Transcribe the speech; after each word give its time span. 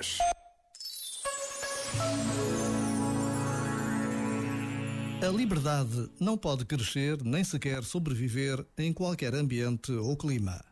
10. 0.00 0.18
A 5.22 5.28
liberdade 5.28 6.10
não 6.18 6.38
pode 6.38 6.64
crescer 6.64 7.22
nem 7.22 7.44
sequer 7.44 7.84
sobreviver 7.84 8.64
em 8.78 8.92
qualquer 8.94 9.34
ambiente 9.34 9.92
ou 9.92 10.16
clima. 10.16 10.64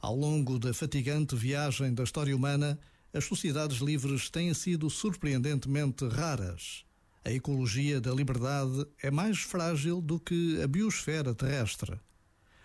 Ao 0.00 0.14
longo 0.14 0.60
da 0.60 0.72
fatigante 0.72 1.34
viagem 1.34 1.92
da 1.92 2.04
história 2.04 2.34
humana, 2.34 2.78
as 3.12 3.24
sociedades 3.24 3.78
livres 3.78 4.30
têm 4.30 4.54
sido 4.54 4.88
surpreendentemente 4.88 6.06
raras. 6.06 6.84
A 7.24 7.32
ecologia 7.32 8.00
da 8.00 8.12
liberdade 8.12 8.86
é 9.02 9.10
mais 9.10 9.40
frágil 9.40 10.00
do 10.00 10.20
que 10.20 10.62
a 10.62 10.68
biosfera 10.68 11.34
terrestre. 11.34 11.98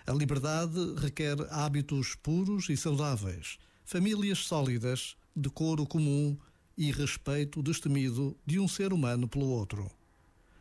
A 0.05 0.11
liberdade 0.11 0.93
requer 0.97 1.35
hábitos 1.49 2.13
puros 2.13 2.69
e 2.69 2.77
saudáveis, 2.77 3.57
famílias 3.83 4.39
sólidas, 4.39 5.15
decoro 5.35 5.85
comum 5.85 6.37
e 6.77 6.91
respeito 6.91 7.61
destemido 7.61 8.35
de 8.45 8.59
um 8.59 8.67
ser 8.67 8.93
humano 8.93 9.27
pelo 9.27 9.45
outro. 9.45 9.89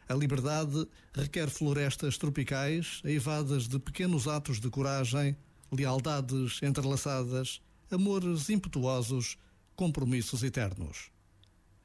A 0.09 0.15
liberdade 0.15 0.87
requer 1.15 1.48
florestas 1.48 2.19
tropicais 2.19 3.01
eivadas 3.05 3.66
de 3.66 3.79
pequenos 3.79 4.29
atos 4.29 4.60
de 4.60 4.69
coragem, 4.69 5.37
lealdades 5.70 6.60
entrelaçadas, 6.62 7.62
amores 7.91 8.51
impetuosos, 8.51 9.38
compromissos 9.74 10.43
eternos. 10.43 11.10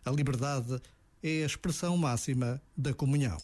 A 0.03 0.11
liberdade 0.11 0.81
é 1.23 1.43
a 1.43 1.45
expressão 1.45 1.97
máxima 1.97 2.61
da 2.75 2.93
comunhão. 2.93 3.37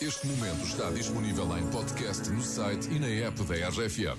Este 0.00 0.26
momento 0.26 0.64
está 0.66 0.90
disponível 0.90 1.56
em 1.56 1.66
podcast 1.70 2.28
no 2.28 2.42
site 2.42 2.90
e 2.90 2.98
na 2.98 3.06
app 3.06 3.42
da 3.44 3.68
RFM. 3.68 4.18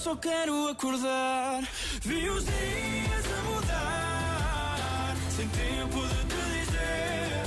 Só 0.00 0.16
quero 0.16 0.68
acordar. 0.68 1.62
Vi 2.02 2.26
os 2.30 2.44
dias 2.46 3.24
a 3.38 3.42
mudar. 3.50 5.14
Sem 5.36 5.46
tempo 5.48 6.00
de 6.08 6.24
te 6.24 6.40
dizer 6.56 7.42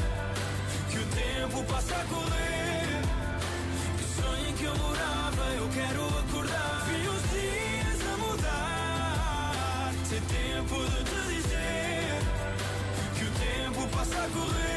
que 0.92 0.98
o 1.00 1.06
tempo 1.08 1.64
passa 1.64 1.96
a 1.96 2.06
correr. 2.06 3.02
O 4.04 4.22
sonho 4.22 4.54
que 4.56 4.66
eu 4.66 4.78
morava, 4.78 5.44
eu 5.58 5.68
quero 5.70 6.06
acordar. 6.20 6.86
Vi 6.86 7.08
os 7.08 7.24
dias 7.32 8.00
a 8.14 8.18
mudar. 8.18 9.94
Sem 10.06 10.22
tempo 10.22 10.76
de 10.92 11.04
te 11.10 11.34
dizer 11.34 12.20
que 13.18 13.24
o 13.24 13.32
tempo 13.32 13.88
passa 13.98 14.24
a 14.24 14.28
correr. 14.30 14.73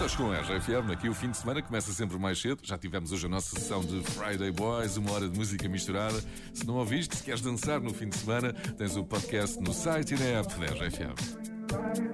Estás 0.00 0.16
com 0.16 0.32
a 0.32 0.40
RFM, 0.40 0.90
aqui 0.90 1.10
o 1.10 1.14
fim 1.14 1.30
de 1.30 1.36
semana 1.36 1.60
começa 1.60 1.92
sempre 1.92 2.18
mais 2.18 2.40
cedo. 2.40 2.60
Já 2.62 2.78
tivemos 2.78 3.12
hoje 3.12 3.26
a 3.26 3.28
nossa 3.28 3.54
sessão 3.54 3.84
de 3.84 4.02
Friday 4.02 4.50
Boys, 4.50 4.96
uma 4.96 5.12
hora 5.12 5.28
de 5.28 5.36
música 5.36 5.68
misturada. 5.68 6.18
Se 6.54 6.66
não 6.66 6.76
ouviste, 6.76 7.18
se 7.18 7.22
queres 7.22 7.42
dançar 7.42 7.82
no 7.82 7.92
fim 7.92 8.08
de 8.08 8.16
semana, 8.16 8.54
tens 8.78 8.96
o 8.96 9.04
podcast 9.04 9.60
no 9.60 9.74
site 9.74 10.14
e 10.14 10.18
na 10.18 10.40
app 10.40 10.54
da 10.58 10.66
RFM. 10.68 12.09